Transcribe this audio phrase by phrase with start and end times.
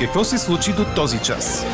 [0.00, 1.66] Какво се случи до този час?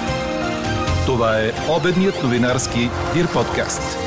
[1.07, 2.79] Това е обедният новинарски
[3.15, 3.99] Дир подкаст.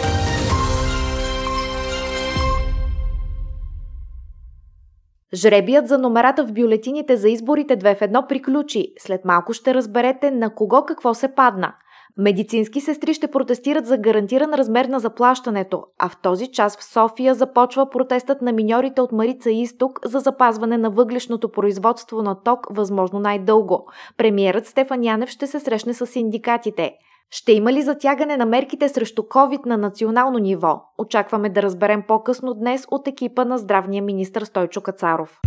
[5.34, 8.94] Жребият за номерата в бюлетините за изборите 2 в 1 приключи.
[9.00, 11.76] След малко ще разберете на кого какво се падна–
[12.20, 17.36] Медицински сестри ще протестират за гарантиран размер на заплащането, а в този час в София
[17.36, 23.20] започва протестът на миньорите от Марица Исток за запазване на въглешното производство на ток възможно
[23.20, 23.86] най-дълго.
[24.18, 26.94] Премиерът Стефан Янев ще се срещне с синдикатите.
[27.32, 30.82] Ще има ли затягане на мерките срещу COVID на национално ниво?
[30.98, 35.40] Очакваме да разберем по-късно днес от екипа на здравния министр Стойчо Кацаров.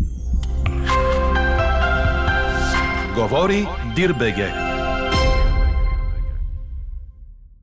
[3.17, 3.67] Говори
[3.97, 4.70] Дирбеге.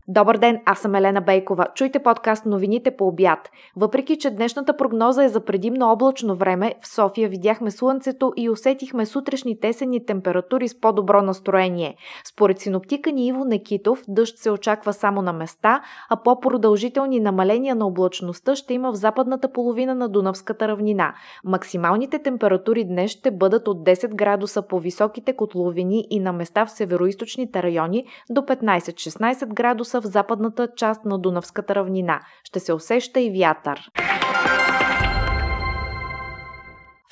[0.09, 1.67] Добър ден, аз съм Елена Бейкова.
[1.75, 3.49] Чуйте подкаст новините по обяд.
[3.75, 9.05] Въпреки, че днешната прогноза е за предимно облачно време, в София видяхме слънцето и усетихме
[9.05, 11.95] сутрешни тесени температури с по-добро настроение.
[12.25, 17.87] Според синоптика ни Иво Некитов, дъжд се очаква само на места, а по-продължителни намаления на
[17.87, 21.13] облачността ще има в западната половина на Дунавската равнина.
[21.43, 26.71] Максималните температури днес ще бъдат от 10 градуса по високите котловини и на места в
[26.71, 32.19] североизточните райони до 15-16 градуса в западната част на Дунавската равнина.
[32.43, 33.91] Ще се усеща и вятър.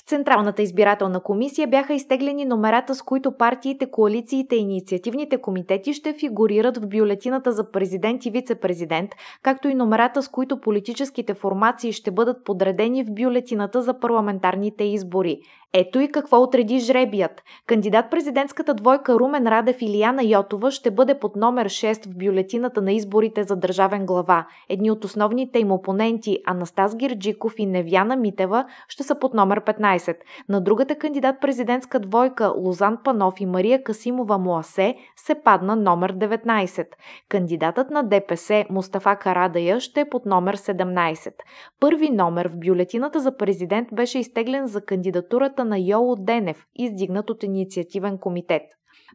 [0.08, 6.78] Централната избирателна комисия бяха изтеглени номерата, с които партиите, коалициите и инициативните комитети ще фигурират
[6.78, 9.12] в бюлетината за президент и вице-президент,
[9.44, 15.40] както и номерата, с които политическите формации ще бъдат подредени в бюлетината за парламентарните избори.
[15.78, 17.44] Ето и какво отреди жребият.
[17.68, 22.82] Кандидат президентската двойка Румен Радев и Лияна Йотова ще бъде под номер 6 в бюлетината
[22.82, 24.48] на изборите за държавен глава.
[24.70, 30.16] Едни от основните им опоненти Анастас Гирджиков и Невяна Митева ще са под номер 15.
[30.50, 36.86] На другата кандидат президентска двойка Лозан Панов и Мария Касимова Муасе се падна номер 19.
[37.30, 41.34] Кандидатът на ДПС Мустафа Карадая ще е под номер 17.
[41.80, 47.44] Първи номер в бюлетината за президент беше изтеглен за кандидатурата на Йоло Денев, издигнат от
[47.44, 48.62] инициативен комитет.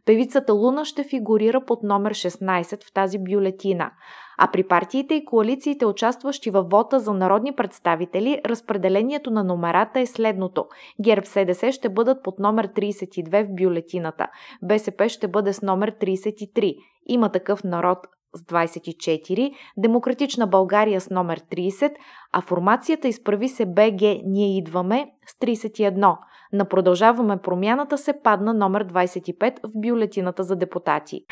[0.05, 3.91] Певицата Луна ще фигурира под номер 16 в тази бюлетина.
[4.37, 10.05] А при партиите и коалициите, участващи във вота за народни представители, разпределението на номерата е
[10.05, 10.65] следното.
[11.03, 14.27] ГЕРБ СДС ще бъдат под номер 32 в бюлетината.
[14.63, 16.75] БСП ще бъде с номер 33.
[17.07, 17.97] Има такъв народ
[18.35, 21.93] с 24, Демократична България с номер 30,
[22.33, 26.17] а формацията изправи се БГ Ние идваме с 31.
[26.53, 31.25] На продължаваме промяната се падна номер 25 в бюлетината за депутати.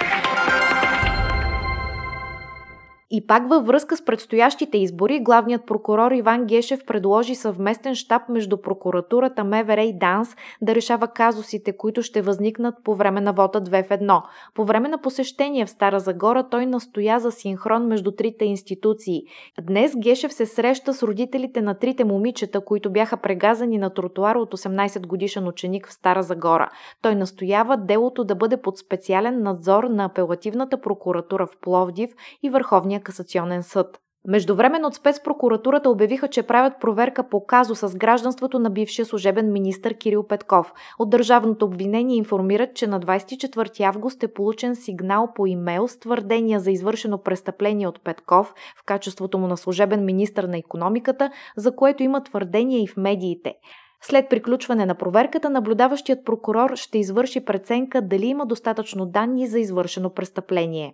[3.11, 8.57] И пак във връзка с предстоящите избори, главният прокурор Иван Гешев предложи съвместен штаб между
[8.57, 13.87] прокуратурата МВР и ДАНС да решава казусите, които ще възникнат по време на вота 2
[13.87, 14.21] в 1.
[14.53, 19.21] По време на посещение в Стара Загора той настоя за синхрон между трите институции.
[19.61, 24.53] Днес Гешев се среща с родителите на трите момичета, които бяха прегазани на тротуара от
[24.53, 26.69] 18 годишен ученик в Стара Загора.
[27.01, 32.09] Той настоява делото да бъде под специален надзор на апелативната прокуратура в Пловдив
[32.43, 33.99] и Върховния Върховния касационен съд.
[34.27, 39.93] Междувременно от спецпрокуратурата обявиха, че правят проверка по казо с гражданството на бившия служебен министр
[39.93, 40.73] Кирил Петков.
[40.99, 46.59] От държавното обвинение информират, че на 24 август е получен сигнал по имейл с твърдения
[46.59, 52.03] за извършено престъпление от Петков в качеството му на служебен министр на економиката, за което
[52.03, 53.53] има твърдения и в медиите.
[54.01, 60.09] След приключване на проверката, наблюдаващият прокурор ще извърши преценка дали има достатъчно данни за извършено
[60.09, 60.93] престъпление.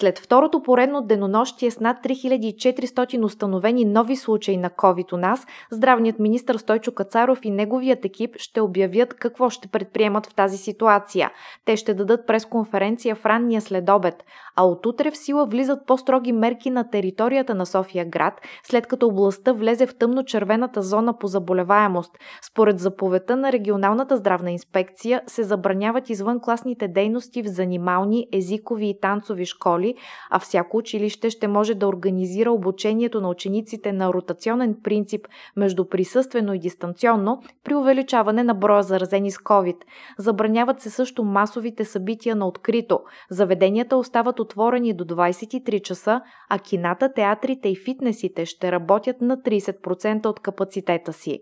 [0.00, 6.18] След второто поредно денонощие с над 3400 установени нови случаи на COVID у нас, здравният
[6.18, 11.30] министр Стойчо Кацаров и неговият екип ще обявят какво ще предприемат в тази ситуация.
[11.64, 14.14] Те ще дадат пресконференция в ранния следобед,
[14.56, 19.06] а от утре в сила влизат по-строги мерки на територията на София град, след като
[19.06, 22.18] областта влезе в тъмно-червената зона по заболеваемост.
[22.50, 29.46] Според заповедта на регионалната здравна инспекция се забраняват извънкласните дейности в занимални, езикови и танцови
[29.46, 29.89] школи,
[30.30, 35.26] а всяко училище ще може да организира обучението на учениците на ротационен принцип
[35.56, 39.76] между присъствено и дистанционно при увеличаване на броя заразени с COVID.
[40.18, 43.00] Забраняват се също масовите събития на открито.
[43.30, 46.20] Заведенията остават отворени до 23 часа,
[46.50, 51.40] а кината, театрите и фитнесите ще работят на 30% от капацитета си.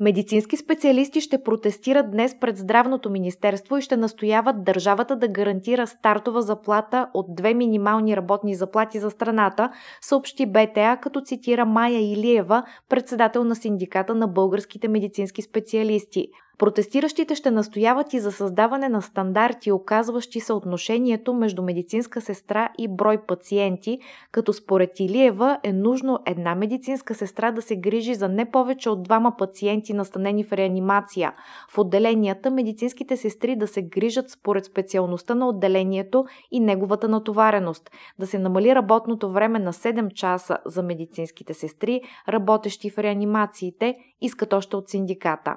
[0.00, 6.42] Медицински специалисти ще протестират днес пред Здравното министерство и ще настояват държавата да гарантира стартова
[6.42, 9.70] заплата от две минимални работни заплати за страната,
[10.00, 16.28] съобщи БТА, като цитира Майя Илиева, председател на синдиката на българските медицински специалисти.
[16.58, 23.18] Протестиращите ще настояват и за създаване на стандарти, оказващи съотношението между медицинска сестра и брой
[23.26, 23.98] пациенти,
[24.32, 29.02] като според Илиева е нужно една медицинска сестра да се грижи за не повече от
[29.02, 31.32] двама пациенти настанени в реанимация.
[31.70, 38.26] В отделенията медицинските сестри да се грижат според специалността на отделението и неговата натовареност, да
[38.26, 44.76] се намали работното време на 7 часа за медицинските сестри, работещи в реанимациите, искат още
[44.76, 45.56] от синдиката.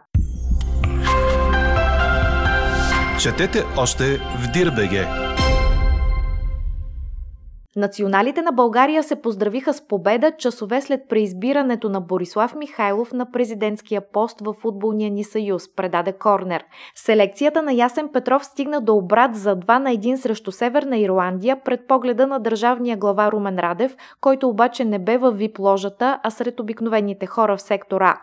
[3.22, 5.08] Четете още в Дирбеге.
[7.76, 14.02] Националите на България се поздравиха с победа часове след преизбирането на Борислав Михайлов на президентския
[14.12, 16.64] пост в футболния ни съюз, предаде Корнер.
[16.96, 21.88] Селекцията на Ясен Петров стигна до обрат за 2 на 1 срещу Северна Ирландия пред
[21.88, 26.60] погледа на държавния глава Румен Радев, който обаче не бе във вип ложата, а сред
[26.60, 28.18] обикновените хора в сектора.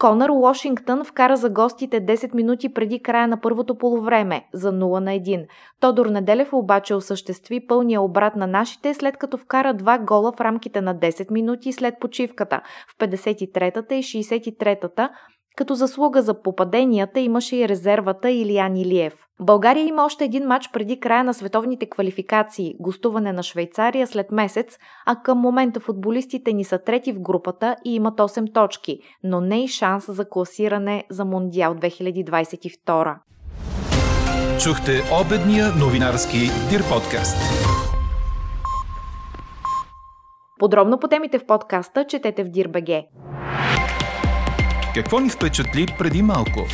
[0.00, 5.10] Конър Уошингтън вкара за гостите 10 минути преди края на първото полувреме за 0 на
[5.10, 5.46] 1.
[5.80, 10.80] Тодор Неделев обаче осъществи пълния обрат на нашите, след като вкара два гола в рамките
[10.80, 15.10] на 10 минути след почивката в 53-та и 63-та,
[15.56, 19.14] като заслуга за попаденията имаше и резервата Илиян Илиев.
[19.40, 24.78] България има още един матч преди края на световните квалификации– гостуване на Швейцария след месец,
[25.06, 29.64] а към момента футболистите ни са трети в групата и имат 8 точки, но не
[29.64, 33.14] и шанс за класиране за Мондиал 2022.
[34.62, 34.92] Чухте
[35.26, 36.38] обедния новинарски
[36.70, 37.36] Дир подкаст.
[40.58, 43.06] Подробно по темите в подкаста четете в Дирбеге.
[44.95, 46.67] Какво ни впечатли преди малко?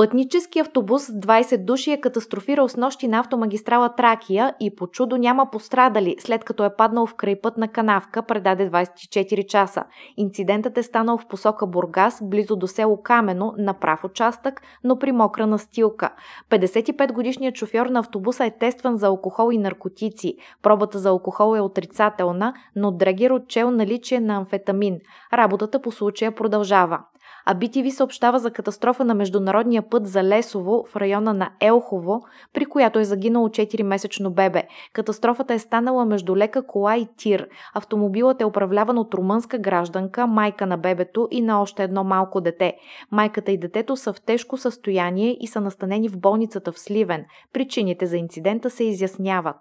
[0.00, 5.16] Пътнически автобус с 20 души е катастрофирал с нощи на автомагистрала Тракия и по чудо
[5.16, 9.84] няма пострадали, след като е паднал в крайпътна канавка, предаде 24 часа.
[10.16, 15.12] Инцидентът е станал в посока Бургас, близо до село Камено, на прав участък, но при
[15.12, 16.10] мокра настилка.
[16.50, 20.36] 55-годишният шофьор на автобуса е тестван за алкохол и наркотици.
[20.62, 24.98] Пробата за алкохол е отрицателна, но Дрегер отчел наличие на амфетамин.
[25.32, 26.98] Работата по случая продължава
[27.46, 32.22] а BTV съобщава за катастрофа на международния път за Лесово в района на Елхово,
[32.54, 34.62] при която е загинало 4-месечно бебе.
[34.92, 37.48] Катастрофата е станала между лека кола и тир.
[37.74, 42.74] Автомобилът е управляван от румънска гражданка, майка на бебето и на още едно малко дете.
[43.10, 47.24] Майката и детето са в тежко състояние и са настанени в болницата в Сливен.
[47.52, 49.56] Причините за инцидента се изясняват.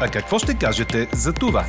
[0.00, 1.64] А какво ще кажете за това?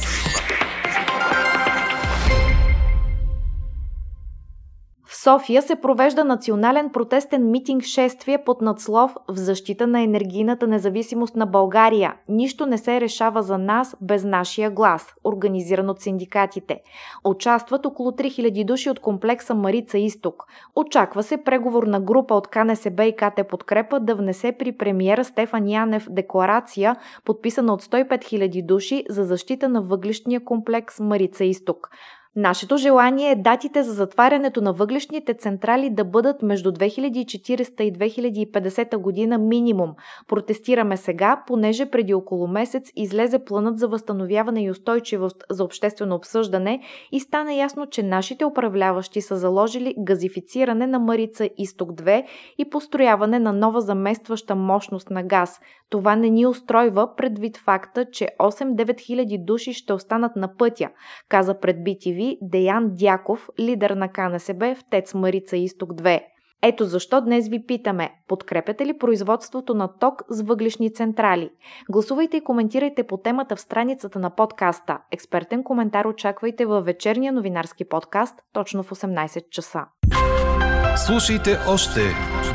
[5.24, 11.46] София се провежда национален протестен митинг шествие под надслов в защита на енергийната независимост на
[11.46, 12.14] България.
[12.30, 16.82] Нищо не се решава за нас без нашия глас, организиран от синдикатите.
[17.24, 20.44] Участват около 3000 души от комплекса Марица Исток.
[20.76, 26.08] Очаква се преговорна група от КНСБ и КТ Подкрепа да внесе при премиера Стефан Янев
[26.10, 26.96] декларация,
[27.26, 31.90] подписана от 105 000 души за защита на въглишния комплекс Марица Исток.
[32.40, 38.98] Нашето желание е датите за затварянето на въглешните централи да бъдат между 2040 и 2050
[38.98, 39.94] година минимум.
[40.28, 46.82] Протестираме сега, понеже преди около месец излезе планът за възстановяване и устойчивост за обществено обсъждане
[47.12, 52.26] и стана ясно, че нашите управляващи са заложили газифициране на Марица Изток 2
[52.58, 55.60] и построяване на нова заместваща мощност на газ.
[55.90, 60.90] Това не ни устройва предвид факта, че 8-9 хиляди души ще останат на пътя,
[61.30, 66.22] каза пред BTV Деян Дяков, лидер на КНСБ в ТЕЦ Марица Изток 2.
[66.62, 71.50] Ето защо днес ви питаме, подкрепяте ли производството на ток с въглишни централи?
[71.90, 74.98] Гласувайте и коментирайте по темата в страницата на подкаста.
[75.12, 79.86] Експертен коментар очаквайте във вечерния новинарски подкаст точно в 18 часа.
[81.08, 82.02] Слушайте още,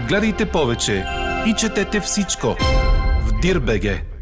[0.08, 1.04] гледайте повече
[1.46, 2.46] и четете всичко
[3.20, 4.13] в Дирбеге.